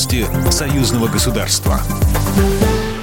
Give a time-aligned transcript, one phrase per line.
[0.00, 1.78] Новости союзного государства.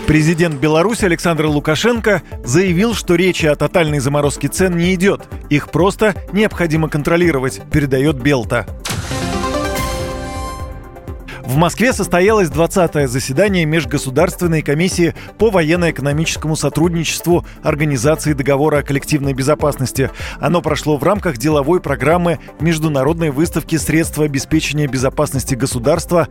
[0.08, 5.22] Президент Беларуси Александр Лукашенко заявил, что речи о тотальной заморозке цен не идет.
[5.52, 8.66] Их просто необходимо контролировать, передает Белта.
[11.48, 20.12] В Москве состоялось 20-е заседание Межгосударственной комиссии по военно-экономическому сотрудничеству Организации договора о коллективной безопасности.
[20.42, 26.28] Оно прошло в рамках деловой программы Международной выставки средства обеспечения безопасности государства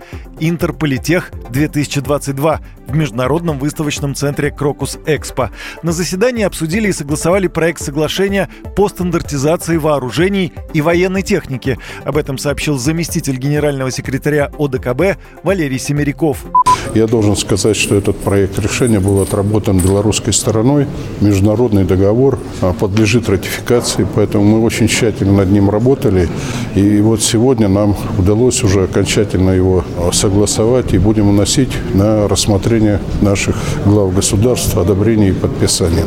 [1.50, 5.50] «Интерполитех-2022» в Международном выставочном центре «Крокус Экспо».
[5.82, 11.78] На заседании обсудили и согласовали проект соглашения по стандартизации вооружений и военной техники.
[12.04, 16.44] Об этом сообщил заместитель генерального секретаря ОДКБ Валерий Семеряков.
[16.94, 20.86] Я должен сказать, что этот проект решения был отработан белорусской стороной.
[21.20, 26.28] Международный договор а, подлежит ратификации, поэтому мы очень тщательно над ним работали.
[26.74, 32.98] И вот сегодня нам удалось уже окончательно его а, согласовать и будем вносить на рассмотрение
[33.20, 36.04] наших глав государств, одобрение и подписание.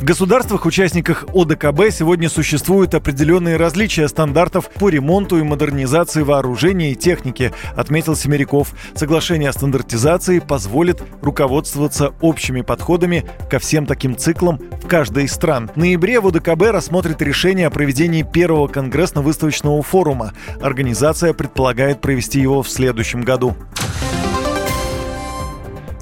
[0.00, 7.52] В государствах-участниках ОДКБ сегодня существуют определенные различия стандартов по ремонту и модернизации вооружения и техники,
[7.76, 8.72] отметил Семеряков.
[8.96, 15.70] Соглашение о стандартизации позволит руководствоваться общими подходами ко всем таким циклам в каждой из стран.
[15.72, 20.32] В ноябре в ОДКБ рассмотрит решение о проведении первого конгрессно-выставочного форума.
[20.60, 23.54] Организация предполагает провести его в следующем году.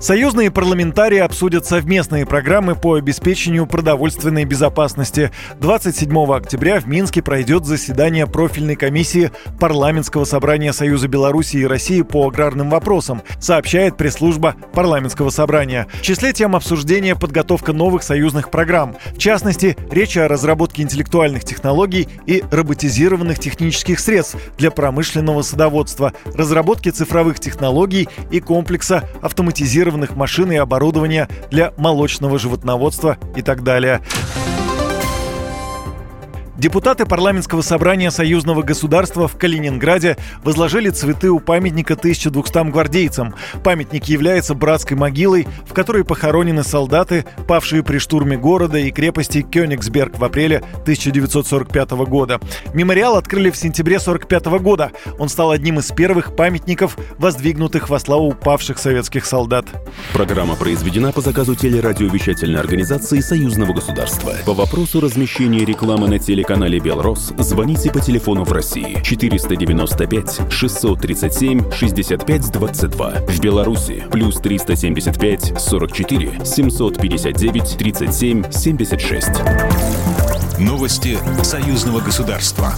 [0.01, 5.31] Союзные парламентарии обсудят совместные программы по обеспечению продовольственной безопасности.
[5.61, 12.27] 27 октября в Минске пройдет заседание профильной комиссии Парламентского собрания Союза Беларуси и России по
[12.27, 15.87] аграрным вопросам, сообщает пресс-служба Парламентского собрания.
[15.93, 18.97] В числе тем обсуждения подготовка новых союзных программ.
[19.15, 26.91] В частности, речь о разработке интеллектуальных технологий и роботизированных технических средств для промышленного садоводства, разработке
[26.91, 34.01] цифровых технологий и комплекса автоматизированных роботизированных машин и оборудования для молочного животноводства и так далее.
[36.60, 43.34] Депутаты парламентского собрания союзного государства в Калининграде возложили цветы у памятника 1200 гвардейцам.
[43.65, 50.19] Памятник является братской могилой, в которой похоронены солдаты, павшие при штурме города и крепости Кёнигсберг
[50.19, 52.38] в апреле 1945 года.
[52.75, 54.93] Мемориал открыли в сентябре 1945 года.
[55.19, 59.65] Он стал одним из первых памятников, воздвигнутых во славу павших советских солдат.
[60.12, 64.34] Программа произведена по заказу телерадиовещательной организации Союзного государства.
[64.44, 71.71] По вопросу размещения рекламы на телеканале канале Белрос звоните по телефону в России 495 637
[71.71, 73.11] 65 22.
[73.28, 79.31] В Беларуси плюс 375 44 759 37 76.
[80.59, 82.75] Новости союзного государства.